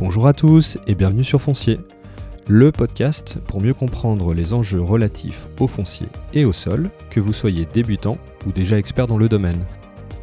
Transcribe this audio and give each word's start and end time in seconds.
Bonjour 0.00 0.26
à 0.26 0.32
tous 0.32 0.78
et 0.86 0.94
bienvenue 0.94 1.24
sur 1.24 1.42
Foncier, 1.42 1.78
le 2.48 2.72
podcast 2.72 3.36
pour 3.46 3.60
mieux 3.60 3.74
comprendre 3.74 4.32
les 4.32 4.54
enjeux 4.54 4.80
relatifs 4.80 5.46
au 5.60 5.66
foncier 5.66 6.06
et 6.32 6.46
au 6.46 6.54
sol, 6.54 6.88
que 7.10 7.20
vous 7.20 7.34
soyez 7.34 7.66
débutant 7.70 8.16
ou 8.46 8.50
déjà 8.50 8.78
expert 8.78 9.06
dans 9.06 9.18
le 9.18 9.28
domaine. 9.28 9.62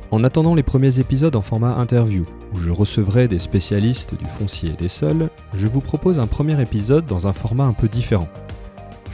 En 0.10 0.24
attendant 0.24 0.56
les 0.56 0.64
premiers 0.64 1.00
épisodes 1.00 1.36
en 1.36 1.44
format 1.44 1.76
interview, 1.76 2.26
où 2.56 2.58
je 2.58 2.72
recevrai 2.72 3.28
des 3.28 3.38
spécialistes 3.38 4.16
du 4.18 4.26
foncier 4.26 4.72
et 4.72 4.82
des 4.82 4.90
sols, 4.90 5.30
je 5.54 5.68
vous 5.68 5.82
propose 5.82 6.18
un 6.18 6.26
premier 6.26 6.60
épisode 6.60 7.06
dans 7.06 7.28
un 7.28 7.34
format 7.34 7.66
un 7.66 7.74
peu 7.74 7.88
différent. 7.88 8.30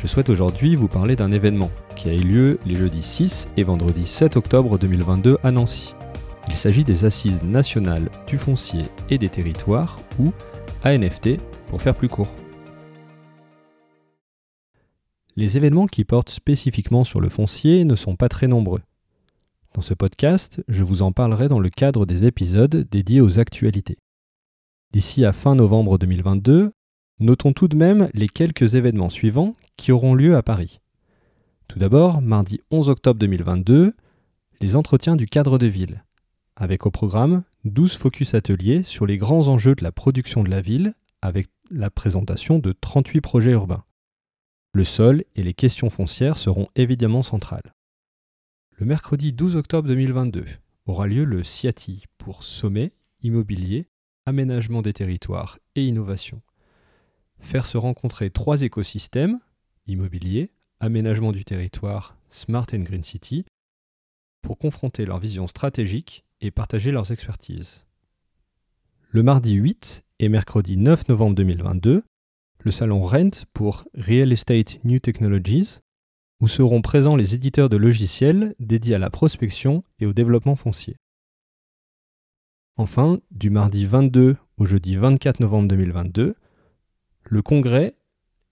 Je 0.02 0.08
souhaite 0.08 0.30
aujourd'hui 0.30 0.78
vous 0.78 0.88
parler 0.88 1.18
d'un 1.18 1.34
événement 1.34 1.72
qui 1.98 2.08
a 2.08 2.14
eu 2.14 2.24
lieu 2.24 2.60
les 2.66 2.76
jeudis 2.76 3.04
6 3.04 3.50
et 3.58 3.66
vendredi 3.66 4.08
7 4.08 4.38
octobre 4.38 4.78
2022 4.78 5.40
à 5.44 5.52
Nancy. 5.52 5.94
Il 6.50 6.56
s'agit 6.56 6.84
des 6.84 7.06
Assises 7.06 7.44
nationales 7.44 8.10
du 8.28 8.38
foncier 8.38 8.84
et 9.10 9.18
des 9.18 9.30
territoires, 9.30 10.00
ou 10.20 10.34
ANFT 10.86 11.40
pour 11.68 11.82
faire 11.82 11.96
plus 11.96 12.10
court. 12.10 12.28
Les 15.38 15.56
événements 15.56 15.88
qui 15.88 16.04
portent 16.04 16.30
spécifiquement 16.30 17.06
sur 17.06 17.22
le 17.22 17.30
foncier 17.30 17.86
ne 17.86 17.96
sont 17.96 18.18
pas 18.18 18.28
très 18.28 18.48
nombreux. 18.48 18.82
Dans 19.74 19.82
ce 19.82 19.94
podcast, 19.94 20.62
je 20.68 20.84
vous 20.84 21.02
en 21.02 21.14
parlerai 21.14 21.48
dans 21.48 21.62
le 21.62 21.70
cadre 21.70 22.06
des 22.06 22.26
épisodes 22.26 22.86
dédiés 22.92 23.22
aux 23.22 23.40
actualités. 23.40 23.98
D'ici 24.92 25.24
à 25.24 25.32
fin 25.32 25.56
novembre 25.56 25.98
2022, 25.98 26.72
notons 27.20 27.54
tout 27.54 27.70
de 27.70 27.78
même 27.78 28.10
les 28.14 28.28
quelques 28.28 28.76
événements 28.76 29.10
suivants 29.10 29.56
qui 29.78 29.94
auront 29.94 30.16
lieu 30.16 30.36
à 30.36 30.44
Paris. 30.44 30.82
Tout 31.70 31.80
d'abord, 31.80 32.22
mardi 32.22 32.60
11 32.72 32.90
octobre 32.90 33.20
2022, 33.20 33.94
les 34.60 34.76
entretiens 34.76 35.16
du 35.16 35.28
cadre 35.28 35.58
de 35.58 35.66
ville, 35.66 36.04
avec 36.58 36.86
au 36.86 36.92
programme 36.92 37.44
12 37.66 37.96
focus 37.96 38.34
ateliers 38.34 38.84
sur 38.84 39.06
les 39.06 39.18
grands 39.18 39.48
enjeux 39.48 39.76
de 39.76 39.84
la 39.84 39.92
production 39.92 40.44
de 40.44 40.50
la 40.50 40.62
ville, 40.62 40.94
avec 41.22 41.48
la 41.72 41.90
présentation 41.90 42.60
de 42.60 42.74
38 42.74 43.22
projets 43.22 43.52
urbains. 43.52 43.86
Le 44.74 44.84
sol 44.84 45.24
et 45.36 45.44
les 45.44 45.54
questions 45.54 45.90
foncières 45.90 46.38
seront 46.38 46.68
évidemment 46.76 47.24
centrales. 47.24 47.74
Le 48.72 48.86
mercredi 48.86 49.32
12 49.32 49.56
octobre 49.56 49.88
2022 49.88 50.46
aura 50.86 51.08
lieu 51.08 51.24
le 51.24 51.44
CIATI 51.44 52.06
pour 52.18 52.44
Sommet, 52.44 52.92
Immobilier, 53.22 53.88
Aménagement 54.26 54.82
des 54.82 54.94
territoires 54.94 55.60
et 55.76 55.86
Innovation. 55.86 56.42
Faire 57.40 57.66
se 57.66 57.78
rencontrer 57.78 58.30
trois 58.30 58.62
écosystèmes, 58.62 59.40
immobilier, 59.86 60.52
aménagement 60.80 61.32
du 61.32 61.46
territoire, 61.46 62.18
Smart 62.30 62.66
and 62.74 62.80
Green 62.80 63.04
City, 63.04 63.46
pour 64.42 64.58
confronter 64.58 65.06
leur 65.06 65.20
vision 65.20 65.48
stratégique 65.48 66.26
et 66.44 66.52
partager 66.52 66.92
leurs 66.92 67.12
expertises. 67.12 67.86
Le 69.10 69.24
mardi 69.24 69.54
8 69.54 70.04
et 70.20 70.30
mercredi 70.30 70.78
9 70.78 71.08
novembre 71.08 71.36
2022, 71.36 72.04
le 72.60 72.72
salon 72.72 73.02
Rent 73.02 73.46
pour 73.54 73.86
Real 73.96 74.32
Estate 74.32 74.84
New 74.84 75.00
Technologies 75.00 75.80
où 76.40 76.48
seront 76.48 76.82
présents 76.82 77.16
les 77.16 77.36
éditeurs 77.36 77.70
de 77.70 77.78
logiciels 77.78 78.54
dédiés 78.60 78.96
à 78.96 79.00
la 79.00 79.10
prospection 79.10 79.82
et 80.00 80.06
au 80.06 80.14
développement 80.14 80.58
foncier. 80.58 80.98
Enfin, 82.76 83.20
du 83.32 83.50
mardi 83.50 83.86
22 83.86 84.36
au 84.58 84.66
jeudi 84.66 84.98
24 84.98 85.40
novembre 85.40 85.70
2022, 85.70 86.36
le 87.24 87.42
congrès 87.42 87.94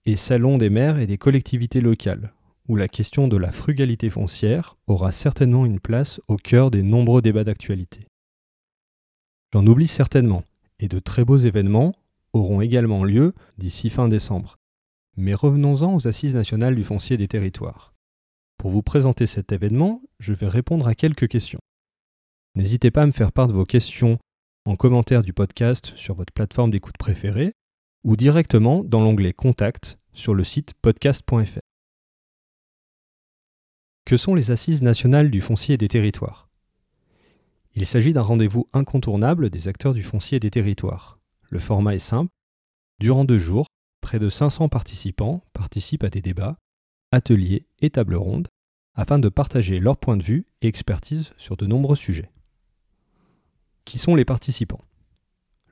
et 0.06 0.16
salon 0.16 0.56
des 0.56 0.70
maires 0.70 0.98
et 0.98 1.06
des 1.06 1.18
collectivités 1.18 1.80
locales, 1.80 2.32
où 2.68 2.76
la 2.76 2.88
question 2.88 3.28
de 3.28 3.36
la 3.36 3.52
frugalité 3.52 4.10
foncière 4.10 4.76
aura 4.86 5.12
certainement 5.12 5.66
une 5.66 5.80
place 5.80 6.20
au 6.28 6.36
cœur 6.36 6.70
des 6.70 6.82
nombreux 6.82 7.22
débats 7.22 7.44
d'actualité. 7.44 8.06
J'en 9.52 9.66
oublie 9.66 9.88
certainement, 9.88 10.44
et 10.78 10.88
de 10.88 10.98
très 10.98 11.24
beaux 11.24 11.36
événements 11.36 11.92
auront 12.32 12.60
également 12.60 13.04
lieu 13.04 13.34
d'ici 13.58 13.90
fin 13.90 14.08
décembre, 14.08 14.56
mais 15.16 15.34
revenons-en 15.34 15.94
aux 15.94 16.08
Assises 16.08 16.34
nationales 16.34 16.74
du 16.74 16.84
foncier 16.84 17.16
des 17.16 17.28
territoires. 17.28 17.92
Pour 18.58 18.70
vous 18.70 18.82
présenter 18.82 19.26
cet 19.26 19.52
événement, 19.52 20.02
je 20.18 20.32
vais 20.32 20.48
répondre 20.48 20.86
à 20.86 20.94
quelques 20.94 21.28
questions. 21.28 21.60
N'hésitez 22.54 22.90
pas 22.90 23.02
à 23.02 23.06
me 23.06 23.12
faire 23.12 23.32
part 23.32 23.48
de 23.48 23.52
vos 23.52 23.66
questions 23.66 24.18
en 24.64 24.76
commentaire 24.76 25.22
du 25.22 25.32
podcast 25.32 25.92
sur 25.96 26.14
votre 26.14 26.32
plateforme 26.32 26.70
d'écoute 26.70 26.96
préférée 26.96 27.52
ou 28.04 28.16
directement 28.16 28.84
dans 28.84 29.00
l'onglet 29.00 29.32
Contact 29.32 29.98
sur 30.12 30.34
le 30.34 30.44
site 30.44 30.74
podcast.fr. 30.80 31.71
Que 34.04 34.16
sont 34.16 34.34
les 34.34 34.50
Assises 34.50 34.82
nationales 34.82 35.30
du 35.30 35.40
foncier 35.40 35.76
des 35.76 35.88
territoires? 35.88 36.48
Il 37.74 37.86
s'agit 37.86 38.12
d'un 38.12 38.22
rendez-vous 38.22 38.68
incontournable 38.72 39.48
des 39.48 39.68
acteurs 39.68 39.94
du 39.94 40.02
foncier 40.02 40.40
des 40.40 40.50
territoires. 40.50 41.20
Le 41.50 41.60
format 41.60 41.94
est 41.94 42.00
simple. 42.00 42.30
Durant 42.98 43.24
deux 43.24 43.38
jours, 43.38 43.66
près 44.00 44.18
de 44.18 44.28
500 44.28 44.68
participants 44.68 45.44
participent 45.52 46.04
à 46.04 46.10
des 46.10 46.20
débats, 46.20 46.58
ateliers 47.12 47.66
et 47.80 47.90
tables 47.90 48.16
rondes 48.16 48.48
afin 48.94 49.18
de 49.18 49.28
partager 49.28 49.78
leurs 49.78 49.96
points 49.96 50.16
de 50.16 50.22
vue 50.22 50.46
et 50.60 50.66
expertise 50.66 51.32
sur 51.38 51.56
de 51.56 51.66
nombreux 51.66 51.96
sujets. 51.96 52.30
Qui 53.84 53.98
sont 53.98 54.16
les 54.16 54.24
participants? 54.24 54.82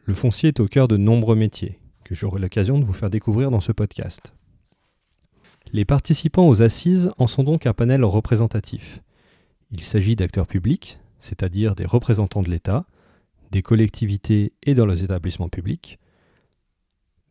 Le 0.04 0.14
foncier 0.14 0.50
est 0.50 0.60
au 0.60 0.68
cœur 0.68 0.88
de 0.88 0.96
nombreux 0.96 1.36
métiers 1.36 1.80
que 2.04 2.14
j'aurai 2.14 2.40
l'occasion 2.40 2.78
de 2.78 2.84
vous 2.84 2.94
faire 2.94 3.10
découvrir 3.10 3.50
dans 3.50 3.60
ce 3.60 3.72
podcast. 3.72 4.32
Les 5.72 5.84
participants 5.84 6.48
aux 6.48 6.62
assises 6.62 7.10
en 7.18 7.26
sont 7.26 7.44
donc 7.44 7.66
un 7.66 7.72
panel 7.72 8.04
représentatif. 8.04 9.00
Il 9.70 9.84
s'agit 9.84 10.16
d'acteurs 10.16 10.48
publics, 10.48 10.98
c'est-à-dire 11.20 11.74
des 11.74 11.86
représentants 11.86 12.42
de 12.42 12.50
l'État, 12.50 12.86
des 13.52 13.62
collectivités 13.62 14.52
et 14.62 14.74
dans 14.74 14.86
leurs 14.86 15.02
établissements 15.02 15.48
publics, 15.48 15.98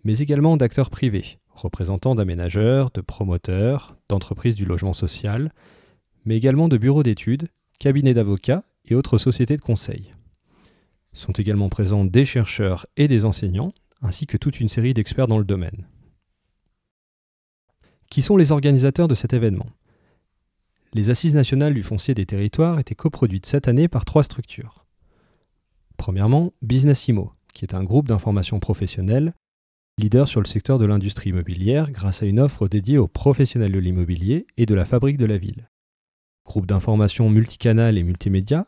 mais 0.04 0.20
également 0.20 0.58
d'acteurs 0.58 0.90
privés, 0.90 1.40
représentants 1.54 2.16
d'aménageurs, 2.16 2.92
de 2.92 3.02
promoteurs, 3.02 3.98
d'entreprises 4.08 4.56
du 4.56 4.66
logement 4.66 4.94
social, 4.94 5.52
mais 6.26 6.38
également 6.38 6.68
de 6.68 6.78
bureaux 6.78 7.04
d'études, 7.04 7.50
cabinets 7.80 8.14
d'avocats 8.14 8.64
et 8.86 8.96
autres 8.96 9.18
sociétés 9.18 9.56
de 9.56 9.62
conseil. 9.62 10.14
Sont 11.12 11.34
également 11.34 11.70
présents 11.70 12.06
des 12.06 12.26
chercheurs 12.26 12.86
et 12.96 13.08
des 13.08 13.26
enseignants, 13.26 13.74
ainsi 14.02 14.28
que 14.28 14.38
toute 14.38 14.60
une 14.60 14.70
série 14.70 14.94
d'experts 14.94 15.28
dans 15.28 15.40
le 15.40 15.44
domaine. 15.44 15.88
Qui 18.10 18.24
sont 18.24 18.38
les 18.38 18.52
organisateurs 18.52 19.08
de 19.08 19.14
cet 19.14 19.34
événement? 19.34 19.68
Les 20.94 21.12
Assises 21.12 21.36
nationales 21.36 21.76
du 21.76 21.84
foncier 21.84 22.16
des 22.16 22.26
territoires 22.26 22.80
étaient 22.80 22.96
coproduites 22.96 23.46
cette 23.46 23.68
année 23.68 23.88
par 23.88 24.04
trois 24.04 24.24
structures. 24.24 24.86
Premièrement, 25.98 26.52
Businessimo, 26.64 27.34
qui 27.54 27.66
est 27.66 27.76
un 27.76 27.84
groupe 27.84 28.08
d'information 28.08 28.60
professionnelle 28.60 29.34
leader 30.00 30.28
sur 30.28 30.40
le 30.40 30.48
secteur 30.48 30.80
de 30.80 30.86
l'industrie 30.86 31.30
immobilière 31.32 31.92
grâce 31.92 32.24
à 32.24 32.26
une 32.26 32.40
offre 32.40 32.70
dédiée 32.70 32.98
aux 32.98 33.10
professionnels 33.10 33.74
de 33.74 33.80
l'immobilier 33.80 34.48
et 34.56 34.66
de 34.66 34.74
la 34.74 34.86
fabrique 34.86 35.18
de 35.18 35.26
la 35.26 35.38
ville. 35.38 35.70
Groupe 36.46 36.66
d'information 36.66 37.30
multicanal 37.30 37.98
et 37.98 38.04
multimédia, 38.04 38.66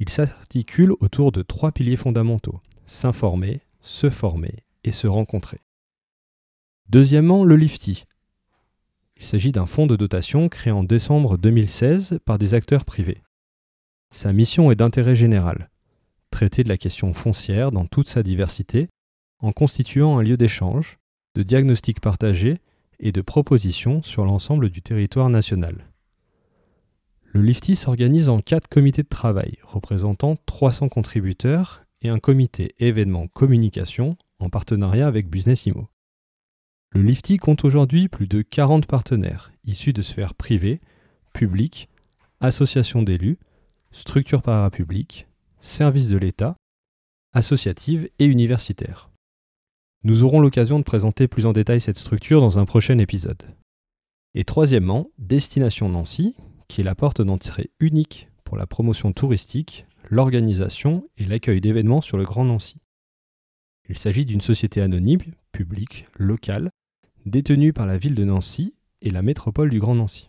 il 0.00 0.08
s'articule 0.08 0.92
autour 1.00 1.30
de 1.30 1.42
trois 1.42 1.70
piliers 1.70 1.96
fondamentaux 1.96 2.60
s'informer, 2.84 3.60
se 3.80 4.10
former 4.10 4.64
et 4.82 4.92
se 4.92 5.06
rencontrer. 5.06 5.60
Deuxièmement, 6.90 7.44
le 7.44 7.56
Lifty. 7.56 8.04
Il 9.16 9.24
s'agit 9.24 9.52
d'un 9.52 9.66
fonds 9.66 9.86
de 9.86 9.96
dotation 9.96 10.48
créé 10.48 10.72
en 10.72 10.84
décembre 10.84 11.38
2016 11.38 12.18
par 12.24 12.38
des 12.38 12.54
acteurs 12.54 12.84
privés. 12.84 13.22
Sa 14.10 14.32
mission 14.32 14.70
est 14.70 14.76
d'intérêt 14.76 15.14
général, 15.14 15.70
traiter 16.30 16.64
de 16.64 16.68
la 16.68 16.76
question 16.76 17.14
foncière 17.14 17.72
dans 17.72 17.86
toute 17.86 18.08
sa 18.08 18.22
diversité 18.22 18.88
en 19.38 19.52
constituant 19.52 20.18
un 20.18 20.22
lieu 20.22 20.36
d'échange, 20.36 20.98
de 21.34 21.42
diagnostic 21.42 22.00
partagé 22.00 22.58
et 23.00 23.12
de 23.12 23.20
propositions 23.20 24.02
sur 24.02 24.24
l'ensemble 24.24 24.70
du 24.70 24.82
territoire 24.82 25.28
national. 25.28 25.88
Le 27.22 27.40
Lifty 27.40 27.76
s'organise 27.76 28.28
en 28.28 28.38
quatre 28.38 28.68
comités 28.68 29.02
de 29.02 29.08
travail 29.08 29.56
représentant 29.62 30.36
300 30.46 30.88
contributeurs 30.88 31.84
et 32.02 32.10
un 32.10 32.18
comité 32.18 32.74
événement 32.78 33.26
communication 33.28 34.16
en 34.38 34.50
partenariat 34.50 35.06
avec 35.06 35.30
Business 35.30 35.66
Imo. 35.66 35.88
Le 36.94 37.00
Lifty 37.00 37.38
compte 37.38 37.64
aujourd'hui 37.64 38.08
plus 38.08 38.26
de 38.26 38.42
40 38.42 38.84
partenaires 38.84 39.50
issus 39.64 39.94
de 39.94 40.02
sphères 40.02 40.34
privées, 40.34 40.78
publiques, 41.32 41.88
associations 42.40 43.02
d'élus, 43.02 43.38
structures 43.92 44.42
parapubliques, 44.42 45.26
services 45.58 46.08
de 46.08 46.18
l'État, 46.18 46.56
associatives 47.32 48.10
et 48.18 48.26
universitaires. 48.26 49.10
Nous 50.04 50.22
aurons 50.22 50.40
l'occasion 50.40 50.78
de 50.78 50.84
présenter 50.84 51.28
plus 51.28 51.46
en 51.46 51.54
détail 51.54 51.80
cette 51.80 51.96
structure 51.96 52.42
dans 52.42 52.58
un 52.58 52.66
prochain 52.66 52.98
épisode. 52.98 53.42
Et 54.34 54.44
troisièmement, 54.44 55.08
Destination 55.16 55.88
Nancy, 55.88 56.36
qui 56.68 56.82
est 56.82 56.84
la 56.84 56.94
porte 56.94 57.22
d'entrée 57.22 57.70
unique 57.80 58.28
pour 58.44 58.58
la 58.58 58.66
promotion 58.66 59.12
touristique, 59.12 59.86
l'organisation 60.10 61.08
et 61.16 61.24
l'accueil 61.24 61.62
d'événements 61.62 62.02
sur 62.02 62.18
le 62.18 62.24
Grand 62.24 62.44
Nancy. 62.44 62.82
Il 63.88 63.96
s'agit 63.96 64.26
d'une 64.26 64.42
société 64.42 64.82
anonyme, 64.82 65.20
publique, 65.52 66.06
locale, 66.18 66.70
détenue 67.26 67.72
par 67.72 67.86
la 67.86 67.98
ville 67.98 68.14
de 68.14 68.24
Nancy 68.24 68.74
et 69.00 69.10
la 69.10 69.22
métropole 69.22 69.70
du 69.70 69.80
Grand 69.80 69.94
Nancy. 69.94 70.28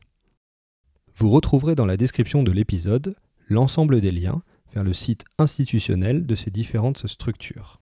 Vous 1.16 1.30
retrouverez 1.30 1.76
dans 1.76 1.86
la 1.86 1.98
description 1.98 2.44
de 2.44 2.52
l'épisode 2.52 3.16
l'ensemble 3.48 4.02
des 4.02 4.12
liens 4.12 4.42
vers 4.74 4.84
le 4.84 4.94
site 4.94 5.26
institutionnel 5.38 6.26
de 6.26 6.36
ces 6.36 6.50
différentes 6.50 7.08
structures. 7.08 7.80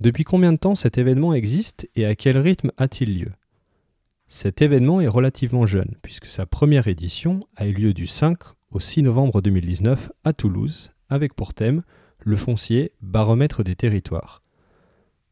Depuis 0.00 0.24
combien 0.24 0.52
de 0.52 0.58
temps 0.58 0.74
cet 0.74 0.96
événement 0.96 1.34
existe 1.34 1.88
et 1.96 2.06
à 2.06 2.14
quel 2.14 2.38
rythme 2.38 2.70
a-t-il 2.76 3.18
lieu? 3.18 3.32
Cet 4.28 4.62
événement 4.62 5.00
est 5.00 5.08
relativement 5.08 5.66
jeune, 5.66 5.96
puisque 6.02 6.26
sa 6.26 6.46
première 6.46 6.86
édition 6.86 7.40
a 7.56 7.66
eu 7.66 7.72
lieu 7.72 7.94
du 7.94 8.06
5 8.06 8.36
au 8.70 8.80
6 8.80 9.02
novembre 9.02 9.40
2019 9.40 10.12
à 10.24 10.32
Toulouse, 10.32 10.92
avec 11.08 11.34
pour 11.34 11.54
thème 11.54 11.82
le 12.20 12.36
foncier 12.36 12.92
baromètre 13.00 13.64
des 13.64 13.74
territoires. 13.74 14.42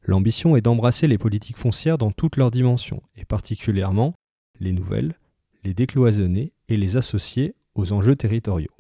L'ambition 0.06 0.56
est 0.56 0.62
d'embrasser 0.62 1.08
les 1.08 1.18
politiques 1.18 1.56
foncières 1.56 1.98
dans 1.98 2.12
toutes 2.12 2.36
leurs 2.36 2.52
dimensions, 2.52 3.02
et 3.16 3.24
particulièrement 3.24 4.14
les 4.60 4.72
nouvelles, 4.72 5.18
les 5.64 5.74
décloisonner 5.74 6.52
et 6.68 6.76
les 6.76 6.96
associer 6.96 7.56
aux 7.74 7.92
enjeux 7.92 8.14
territoriaux. 8.14 8.70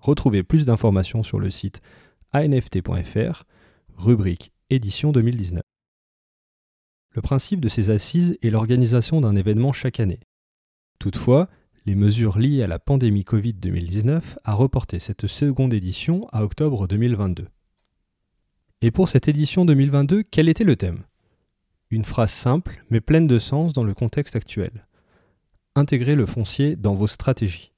Retrouvez 0.00 0.42
plus 0.42 0.66
d'informations 0.66 1.22
sur 1.22 1.38
le 1.38 1.50
site 1.50 1.80
anft.fr, 2.32 3.44
rubrique 3.96 4.52
édition 4.68 5.12
2019. 5.12 5.62
Le 7.12 7.22
principe 7.22 7.60
de 7.60 7.68
ces 7.68 7.90
assises 7.90 8.36
est 8.42 8.50
l'organisation 8.50 9.20
d'un 9.20 9.36
événement 9.36 9.72
chaque 9.72 10.00
année. 10.00 10.20
Toutefois, 10.98 11.48
les 11.86 11.94
mesures 11.94 12.38
liées 12.38 12.64
à 12.64 12.66
la 12.66 12.80
pandémie 12.80 13.24
Covid 13.24 13.54
2019 13.54 14.38
a 14.44 14.54
reporté 14.54 14.98
cette 14.98 15.28
seconde 15.28 15.72
édition 15.72 16.20
à 16.32 16.42
octobre 16.42 16.88
2022. 16.88 17.46
Et 18.80 18.92
pour 18.92 19.08
cette 19.08 19.26
édition 19.26 19.64
2022, 19.64 20.22
quel 20.22 20.48
était 20.48 20.62
le 20.62 20.76
thème? 20.76 21.02
Une 21.90 22.04
phrase 22.04 22.30
simple 22.30 22.84
mais 22.90 23.00
pleine 23.00 23.26
de 23.26 23.40
sens 23.40 23.72
dans 23.72 23.82
le 23.82 23.92
contexte 23.92 24.36
actuel. 24.36 24.86
Intégrer 25.74 26.14
le 26.14 26.26
foncier 26.26 26.76
dans 26.76 26.94
vos 26.94 27.08
stratégies. 27.08 27.72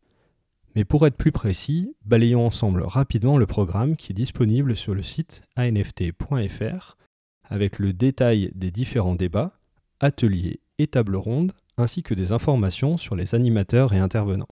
Mais 0.75 0.85
pour 0.85 1.07
être 1.07 1.17
plus 1.17 1.33
précis, 1.33 1.95
balayons 2.05 2.47
ensemble 2.47 2.83
rapidement 2.83 3.39
le 3.39 3.47
programme 3.47 3.97
qui 3.97 4.13
est 4.13 4.15
disponible 4.15 4.77
sur 4.77 4.95
le 4.95 5.03
site 5.03 5.43
anft.fr 5.57 6.97
avec 7.45 7.79
le 7.79 7.95
détail 7.95 8.53
des 8.55 8.71
différents 8.71 9.17
débats, 9.17 9.59
ateliers 10.01 10.61
et 10.79 10.87
tables 10.87 11.17
rondes, 11.17 11.53
ainsi 11.79 12.03
que 12.03 12.15
des 12.15 12.33
informations 12.33 12.99
sur 12.99 13.17
les 13.17 13.35
animateurs 13.35 13.95
et 13.95 13.99
intervenants. 13.99 14.49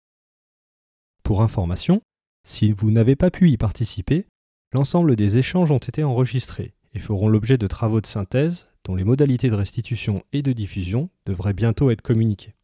Pour 1.23 1.41
information, 1.41 2.03
si 2.45 2.73
vous 2.73 2.91
n'avez 2.91 3.15
pas 3.15 3.31
pu 3.31 3.49
y 3.51 3.57
participer, 3.57 4.27
l'ensemble 4.73 5.17
des 5.17 5.39
échanges 5.39 5.71
ont 5.71 5.79
été 5.79 6.03
enregistrés 6.05 6.75
et 6.95 6.99
feront 6.99 7.29
l'objet 7.29 7.59
de 7.59 7.67
travaux 7.67 8.01
de 8.01 8.07
synthèse 8.07 8.67
dont 8.85 8.95
les 8.95 9.05
modalités 9.05 9.51
de 9.51 9.55
restitution 9.55 10.23
et 10.33 10.43
de 10.43 10.53
diffusion 10.53 11.09
devraient 11.27 11.53
bientôt 11.53 11.91
être 11.91 12.03
communiquées. 12.03 12.55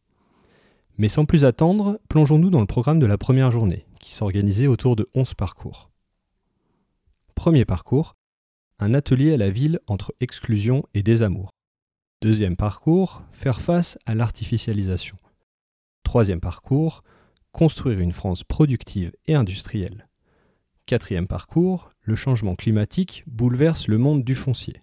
Mais 0.97 1.07
sans 1.07 1.25
plus 1.25 1.45
attendre, 1.45 1.99
plongeons-nous 2.09 2.49
dans 2.49 2.59
le 2.59 2.65
programme 2.65 2.99
de 2.99 3.05
la 3.05 3.17
première 3.17 3.51
journée, 3.51 3.85
qui 3.99 4.11
s'organisait 4.11 4.67
autour 4.67 4.95
de 4.97 5.07
11 5.15 5.33
parcours. 5.33 5.89
Premier 7.35 7.63
parcours, 7.63 8.17
un 8.79 8.93
atelier 8.93 9.33
à 9.33 9.37
la 9.37 9.49
ville 9.49 9.79
entre 9.87 10.13
exclusion 10.19 10.83
et 10.93 11.03
désamour. 11.03 11.51
Deuxième 12.21 12.57
parcours, 12.57 13.23
faire 13.31 13.61
face 13.61 13.97
à 14.05 14.13
l'artificialisation. 14.13 15.15
Troisième 16.03 16.41
parcours, 16.41 17.01
construire 17.53 17.99
une 17.99 18.11
France 18.11 18.43
productive 18.43 19.13
et 19.25 19.35
industrielle. 19.35 20.08
Quatrième 20.89 21.27
parcours, 21.27 21.91
le 22.01 22.15
changement 22.15 22.55
climatique 22.55 23.23
bouleverse 23.27 23.87
le 23.87 23.99
monde 23.99 24.23
du 24.23 24.33
foncier. 24.33 24.81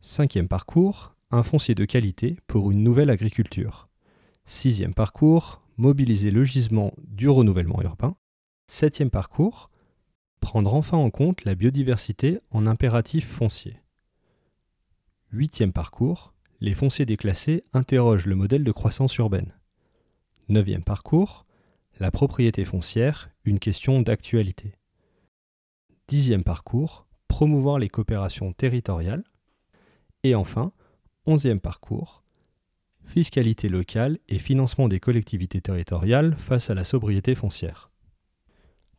Cinquième 0.00 0.48
parcours, 0.48 1.14
un 1.30 1.42
foncier 1.42 1.74
de 1.74 1.84
qualité 1.84 2.38
pour 2.46 2.70
une 2.70 2.82
nouvelle 2.82 3.10
agriculture. 3.10 3.90
Sixième 4.46 4.94
parcours, 4.94 5.60
mobiliser 5.76 6.30
le 6.30 6.42
gisement 6.44 6.94
du 7.06 7.28
renouvellement 7.28 7.82
urbain. 7.82 8.16
Septième 8.66 9.10
parcours, 9.10 9.68
prendre 10.40 10.72
enfin 10.72 10.96
en 10.96 11.10
compte 11.10 11.44
la 11.44 11.54
biodiversité 11.54 12.38
en 12.50 12.66
impératif 12.66 13.28
foncier. 13.28 13.76
Huitième 15.32 15.74
parcours, 15.74 16.32
les 16.60 16.72
fonciers 16.72 17.04
déclassés 17.04 17.62
interrogent 17.74 18.24
le 18.24 18.36
modèle 18.36 18.64
de 18.64 18.72
croissance 18.72 19.14
urbaine. 19.18 19.52
Neuvième 20.48 20.82
parcours, 20.82 21.44
la 21.98 22.10
propriété 22.10 22.64
foncière, 22.64 23.28
une 23.44 23.58
question 23.58 24.00
d'actualité. 24.00 24.79
Dixième 26.10 26.42
parcours, 26.42 27.06
promouvoir 27.28 27.78
les 27.78 27.86
coopérations 27.88 28.52
territoriales. 28.52 29.22
Et 30.24 30.34
enfin, 30.34 30.72
onzième 31.24 31.60
parcours, 31.60 32.24
fiscalité 33.04 33.68
locale 33.68 34.18
et 34.28 34.40
financement 34.40 34.88
des 34.88 34.98
collectivités 34.98 35.60
territoriales 35.60 36.34
face 36.36 36.68
à 36.68 36.74
la 36.74 36.82
sobriété 36.82 37.36
foncière. 37.36 37.92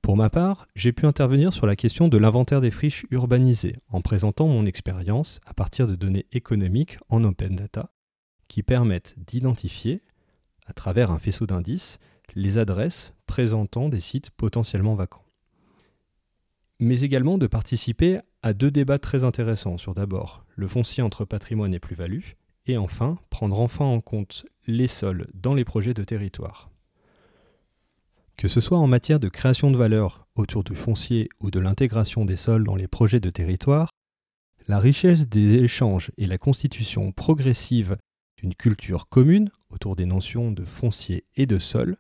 Pour 0.02 0.16
ma 0.16 0.30
part, 0.30 0.68
j'ai 0.74 0.94
pu 0.94 1.06
intervenir 1.06 1.52
sur 1.52 1.68
la 1.68 1.76
question 1.76 2.08
de 2.08 2.18
l'inventaire 2.18 2.62
des 2.62 2.72
friches 2.72 3.06
urbanisées 3.12 3.76
en 3.90 4.00
présentant 4.00 4.48
mon 4.48 4.66
expérience 4.66 5.42
à 5.46 5.54
partir 5.54 5.88
de 5.88 5.96
données 5.96 6.28
économiques 6.32 6.98
en 7.10 7.26
open 7.26 7.58
data 7.58 7.92
qui 8.48 8.64
permettent 8.64 9.16
d'identifier, 9.18 10.02
à 10.66 10.72
travers 10.72 11.12
un 11.12 11.20
faisceau 11.20 11.46
d'indices, 11.46 12.00
les 12.36 12.58
adresses 12.58 13.14
présentant 13.28 13.90
des 13.90 14.00
sites 14.00 14.30
potentiellement 14.30 14.96
vacants. 14.96 15.26
Mais 16.82 17.02
également 17.02 17.38
de 17.38 17.46
participer 17.46 18.20
à 18.42 18.54
deux 18.54 18.72
débats 18.72 18.98
très 18.98 19.24
intéressants 19.24 19.78
sur 19.78 19.94
d'abord 19.94 20.44
le 20.56 20.68
foncier 20.68 21.04
entre 21.04 21.26
patrimoine 21.26 21.76
et 21.76 21.80
plus-value 21.80 22.32
et 22.66 22.76
enfin, 22.76 23.20
prendre 23.30 23.60
enfin 23.60 23.86
en 23.86 24.02
compte 24.02 24.46
les 24.66 24.88
sols 24.88 25.28
dans 25.36 25.54
les 25.54 25.64
projets 25.64 25.94
de 25.94 26.04
territoire. 26.04 26.72
Que 28.36 28.48
ce 28.48 28.60
soit 28.60 28.80
en 28.80 28.88
matière 28.88 29.20
de 29.20 29.30
création 29.30 29.70
de 29.70 29.78
valeur 29.78 30.26
autour 30.34 30.64
du 30.64 30.74
foncier 30.74 31.30
ou 31.40 31.52
de 31.52 31.60
l'intégration 31.60 32.26
des 32.26 32.36
sols 32.36 32.64
dans 32.64 32.76
les 32.76 32.88
projets 32.88 33.20
de 33.20 33.30
territoire, 33.30 33.92
la 34.68 34.80
richesse 34.80 35.28
des 35.28 35.64
échanges 35.64 36.12
et 36.18 36.26
la 36.26 36.40
constitution 36.40 37.12
progressive 37.12 37.96
d'une 38.38 38.56
culture 38.56 39.08
commune 39.08 39.52
autour 39.70 39.96
des 39.96 40.08
notions 40.08 40.52
de 40.52 40.66
foncier 40.66 41.26
et 41.36 41.46
de 41.46 41.60
sol 41.60 41.98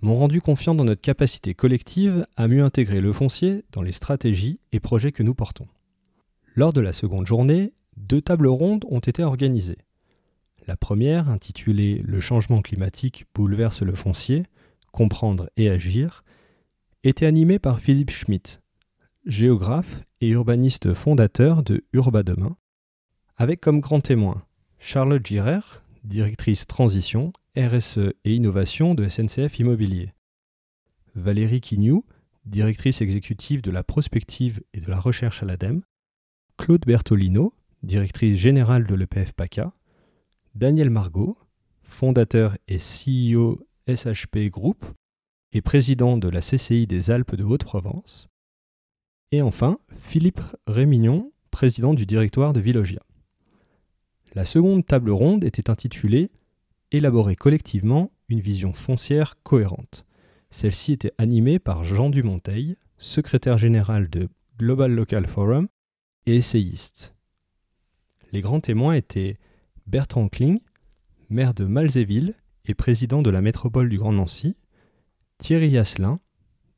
m'ont 0.00 0.16
rendu 0.16 0.40
confiant 0.40 0.74
dans 0.74 0.84
notre 0.84 1.00
capacité 1.00 1.54
collective 1.54 2.26
à 2.36 2.48
mieux 2.48 2.62
intégrer 2.62 3.00
le 3.00 3.12
foncier 3.12 3.64
dans 3.72 3.82
les 3.82 3.92
stratégies 3.92 4.60
et 4.72 4.80
projets 4.80 5.12
que 5.12 5.22
nous 5.22 5.34
portons. 5.34 5.66
Lors 6.54 6.72
de 6.72 6.80
la 6.80 6.92
seconde 6.92 7.26
journée, 7.26 7.72
deux 7.96 8.20
tables 8.20 8.48
rondes 8.48 8.84
ont 8.88 9.00
été 9.00 9.22
organisées. 9.22 9.78
La 10.66 10.76
première, 10.76 11.28
intitulée 11.28 12.02
Le 12.04 12.20
changement 12.20 12.60
climatique 12.60 13.26
bouleverse 13.34 13.82
le 13.82 13.94
foncier, 13.94 14.44
comprendre 14.92 15.50
et 15.56 15.70
agir, 15.70 16.24
était 17.04 17.26
animée 17.26 17.58
par 17.58 17.80
Philippe 17.80 18.10
Schmitt, 18.10 18.60
géographe 19.24 20.02
et 20.20 20.28
urbaniste 20.28 20.94
fondateur 20.94 21.62
de 21.62 21.84
Urba 21.92 22.22
Demain, 22.22 22.56
avec 23.36 23.60
comme 23.60 23.80
grand 23.80 24.00
témoin 24.00 24.42
Charlotte 24.78 25.24
Girer, 25.24 25.60
directrice 26.04 26.66
transition, 26.66 27.32
RSE 27.58 28.14
et 28.24 28.36
innovation 28.36 28.94
de 28.94 29.08
SNCF 29.08 29.58
Immobilier, 29.58 30.12
Valérie 31.16 31.60
Quignou, 31.60 32.04
directrice 32.44 33.00
exécutive 33.00 33.62
de 33.62 33.72
la 33.72 33.82
prospective 33.82 34.62
et 34.74 34.80
de 34.80 34.88
la 34.88 35.00
recherche 35.00 35.42
à 35.42 35.46
l'ADEME, 35.46 35.82
Claude 36.56 36.86
Bertolino, 36.86 37.52
directrice 37.82 38.38
générale 38.38 38.86
de 38.86 38.94
l'EPF 38.94 39.32
PACA, 39.32 39.72
Daniel 40.54 40.88
Margot, 40.88 41.36
fondateur 41.82 42.56
et 42.68 42.78
CEO 42.78 43.66
SHP 43.88 44.50
Group 44.50 44.84
et 45.52 45.60
président 45.60 46.16
de 46.16 46.28
la 46.28 46.40
CCI 46.40 46.86
des 46.86 47.10
Alpes 47.10 47.34
de 47.34 47.42
Haute-Provence. 47.42 48.28
Et 49.32 49.42
enfin, 49.42 49.80
Philippe 50.00 50.42
Rémignon, 50.68 51.32
président 51.50 51.94
du 51.94 52.06
directoire 52.06 52.52
de 52.52 52.60
Villogia. 52.60 53.02
La 54.34 54.44
seconde 54.44 54.86
table 54.86 55.10
ronde 55.10 55.42
était 55.42 55.70
intitulée 55.70 56.30
Élaborer 56.90 57.36
collectivement 57.36 58.10
une 58.30 58.40
vision 58.40 58.72
foncière 58.72 59.34
cohérente. 59.42 60.06
Celle-ci 60.48 60.92
était 60.92 61.12
animée 61.18 61.58
par 61.58 61.84
Jean 61.84 62.08
Dumonteil, 62.08 62.76
secrétaire 62.96 63.58
général 63.58 64.08
de 64.08 64.28
Global 64.58 64.92
Local 64.92 65.26
Forum 65.26 65.68
et 66.24 66.36
essayiste. 66.36 67.14
Les 68.32 68.40
grands 68.40 68.60
témoins 68.60 68.94
étaient 68.94 69.38
Bertrand 69.86 70.28
Kling, 70.28 70.60
maire 71.28 71.52
de 71.52 71.66
Malzéville 71.66 72.34
et 72.64 72.74
président 72.74 73.20
de 73.20 73.30
la 73.30 73.42
métropole 73.42 73.90
du 73.90 73.98
Grand 73.98 74.12
Nancy, 74.12 74.56
Thierry 75.36 75.76
Asselin, 75.76 76.20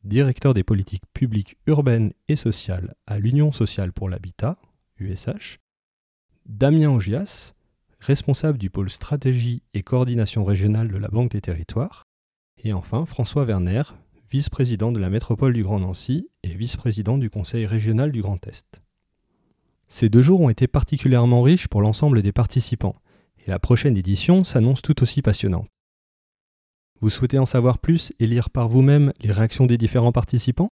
directeur 0.02 0.54
des 0.54 0.64
politiques 0.64 1.06
publiques 1.14 1.56
urbaines 1.68 2.12
et 2.26 2.36
sociales 2.36 2.96
à 3.06 3.20
l'Union 3.20 3.52
sociale 3.52 3.92
pour 3.92 4.08
l'habitat, 4.08 4.58
USH, 4.98 5.58
Damien 6.46 6.90
Ogias, 6.90 7.54
responsable 8.00 8.58
du 8.58 8.70
pôle 8.70 8.90
stratégie 8.90 9.62
et 9.74 9.82
coordination 9.82 10.44
régionale 10.44 10.88
de 10.88 10.96
la 10.96 11.08
Banque 11.08 11.30
des 11.30 11.40
territoires, 11.40 12.04
et 12.62 12.72
enfin 12.72 13.06
François 13.06 13.44
Werner, 13.44 13.82
vice-président 14.30 14.92
de 14.92 14.98
la 15.00 15.10
métropole 15.10 15.52
du 15.52 15.62
Grand 15.62 15.80
Nancy 15.80 16.28
et 16.42 16.54
vice-président 16.54 17.18
du 17.18 17.30
Conseil 17.30 17.66
régional 17.66 18.12
du 18.12 18.22
Grand 18.22 18.46
Est. 18.46 18.82
Ces 19.88 20.08
deux 20.08 20.22
jours 20.22 20.40
ont 20.40 20.50
été 20.50 20.68
particulièrement 20.68 21.42
riches 21.42 21.68
pour 21.68 21.82
l'ensemble 21.82 22.22
des 22.22 22.32
participants, 22.32 22.96
et 23.44 23.50
la 23.50 23.58
prochaine 23.58 23.96
édition 23.96 24.44
s'annonce 24.44 24.82
tout 24.82 25.02
aussi 25.02 25.20
passionnante. 25.20 25.68
Vous 27.00 27.10
souhaitez 27.10 27.38
en 27.38 27.46
savoir 27.46 27.78
plus 27.78 28.12
et 28.18 28.26
lire 28.26 28.50
par 28.50 28.68
vous-même 28.68 29.12
les 29.20 29.32
réactions 29.32 29.66
des 29.66 29.78
différents 29.78 30.12
participants? 30.12 30.68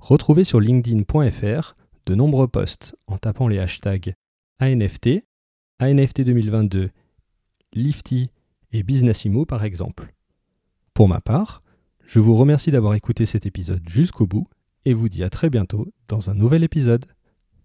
Retrouvez 0.00 0.44
sur 0.44 0.60
linkedin.fr 0.60 1.74
de 2.06 2.14
nombreux 2.14 2.48
posts 2.48 2.96
en 3.06 3.16
tapant 3.18 3.48
les 3.48 3.58
hashtags 3.58 4.14
ANFT, 4.60 5.24
ANFT 5.80 6.20
2022, 6.20 6.90
Lifty 7.72 8.30
et 8.72 8.82
Businessimo 8.82 9.44
par 9.44 9.64
exemple. 9.64 10.14
Pour 10.94 11.08
ma 11.08 11.20
part, 11.20 11.62
je 12.06 12.20
vous 12.20 12.36
remercie 12.36 12.70
d'avoir 12.70 12.94
écouté 12.94 13.26
cet 13.26 13.44
épisode 13.44 13.82
jusqu'au 13.88 14.26
bout 14.26 14.46
et 14.84 14.94
vous 14.94 15.08
dis 15.08 15.24
à 15.24 15.30
très 15.30 15.50
bientôt 15.50 15.92
dans 16.06 16.30
un 16.30 16.34
nouvel 16.34 16.62
épisode. 16.62 17.06